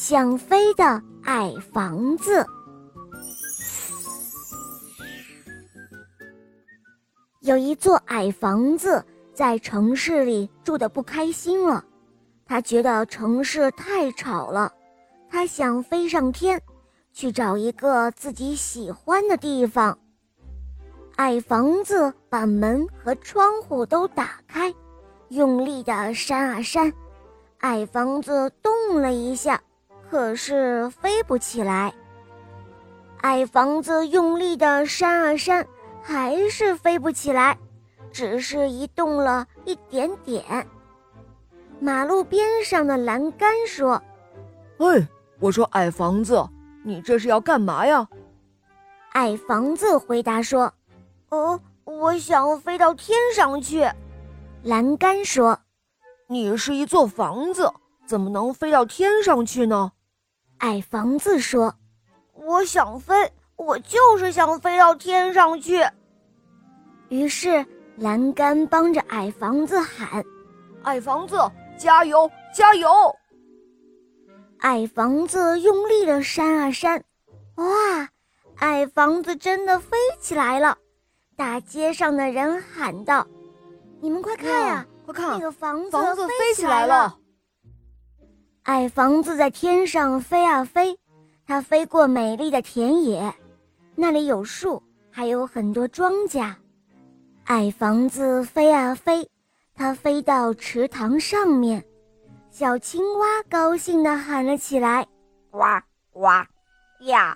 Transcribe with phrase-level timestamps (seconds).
[0.00, 2.46] 想飞的矮房子。
[7.40, 11.84] 有一座矮房子在城市里住的不开心了，
[12.46, 14.72] 他觉得城市太吵了，
[15.28, 16.62] 他想飞上天，
[17.12, 19.98] 去找一个自己喜欢的地方。
[21.16, 24.72] 矮房子把门和窗户都打开，
[25.30, 26.92] 用力的扇啊扇，
[27.58, 29.60] 矮房子动了一下，
[30.10, 31.92] 可是飞不起来。
[33.22, 35.66] 矮房子用力的扇啊扇，
[36.02, 37.58] 还是飞不起来，
[38.10, 40.66] 只是移动了一点点。
[41.80, 44.02] 马路边上的栏杆说
[44.78, 45.08] ：“哎，
[45.40, 46.48] 我说矮房子，
[46.84, 48.08] 你这是要干嘛呀？”
[49.14, 50.72] 矮房子回答说。
[51.30, 53.86] 哦，我想飞到天上去。
[54.62, 55.60] 栏杆说
[56.26, 57.70] ：“你是一座房子，
[58.06, 59.92] 怎么能飞到天上去呢？”
[60.58, 61.74] 矮房子说
[62.34, 63.14] ：“我想飞，
[63.56, 65.82] 我就是想飞到天上去。”
[67.08, 67.64] 于是
[67.96, 70.24] 栏杆帮着矮房子喊
[70.84, 71.36] ：“矮房子，
[71.78, 72.88] 加油，加油！”
[74.60, 77.04] 矮房子用力的扇啊扇，
[77.54, 78.08] 哇，
[78.56, 80.76] 矮房子真的飞起来了。
[81.36, 83.24] 大街上的人喊道
[84.02, 87.16] ：“你们快看呀，快看，那个房子房子飞起来了！”
[88.68, 90.98] 矮房子在天上飞啊飞，
[91.46, 93.32] 它飞过美丽的田野，
[93.94, 96.54] 那里有树，还有很多庄稼。
[97.44, 99.26] 矮房子飞啊飞，
[99.74, 101.82] 它飞到池塘上面，
[102.50, 105.06] 小青蛙高兴地喊了起来
[105.50, 105.60] ：“呱
[106.12, 106.26] 呱
[107.06, 107.34] 呀！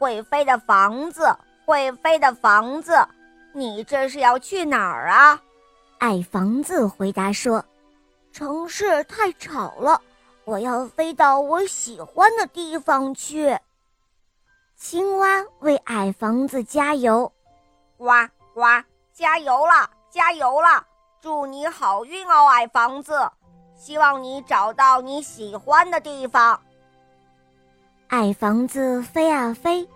[0.00, 1.32] 会飞的房子，
[1.64, 2.92] 会飞的房子！”
[3.54, 5.40] 你这是要去哪儿啊？
[5.98, 7.64] 矮房子回答说
[8.34, 10.02] ：“城市太吵了，
[10.44, 13.58] 我要飞到我喜欢的地方去。”
[14.76, 17.32] 青蛙为矮房子加油
[17.96, 18.06] ：“呱
[18.52, 18.62] 呱，
[19.12, 20.86] 加油了，加油了！
[21.20, 23.30] 祝你好运哦，矮房子！
[23.76, 26.60] 希望你找到你喜欢的地方。”
[28.08, 29.88] 矮房子飞啊飞，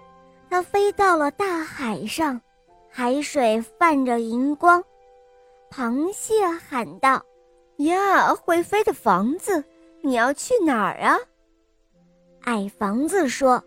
[0.49, 2.41] 它飞到了大海上。
[2.89, 4.83] 海水泛着银光，
[5.71, 7.23] 螃蟹喊道
[7.77, 9.63] ：“呀，会飞的房子，
[10.07, 11.19] 你要去哪儿啊？”
[12.47, 13.63] 矮房子说：“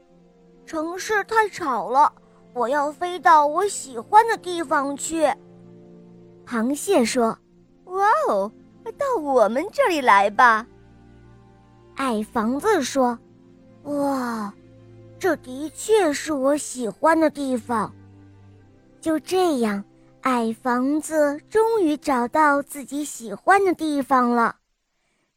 [0.66, 2.14] 城市太吵了，
[2.54, 5.30] 我要飞到我喜欢的地方去。”
[6.48, 7.38] 螃蟹说
[7.86, 8.52] ：“哇哦，
[8.98, 10.66] 到我们这里来吧。”
[11.98, 13.20] 矮房子说
[13.84, 14.54] ：“哇，
[15.20, 17.94] 这的确是我喜欢的地方。”
[19.02, 19.84] 就这样，
[20.22, 24.56] 矮房子终于找到自己喜欢的地方了。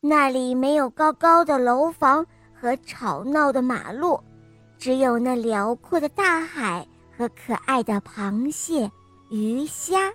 [0.05, 4.21] 那里没有高高的楼房和吵闹的马路，
[4.77, 6.85] 只有那辽阔的大海
[7.17, 8.91] 和可爱的螃蟹、
[9.31, 10.13] 鱼虾。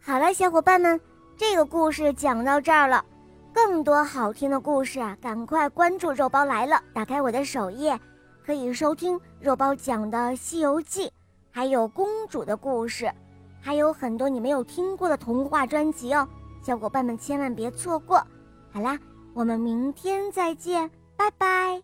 [0.00, 0.98] 好了，小伙伴们，
[1.36, 3.04] 这个故事讲到这儿了。
[3.52, 8.00] 更多好听的故事啊，赶快关注“肉包来了”，打开我的首页，
[8.46, 11.06] 可以收听肉包讲的《西游记》。
[11.50, 13.12] 还有公主的故事，
[13.60, 16.26] 还有很多你没有听过的童话专辑哦，
[16.62, 18.26] 小伙伴们千万别错过。
[18.74, 18.98] 好啦，
[19.34, 21.80] 我们明天再见，拜拜。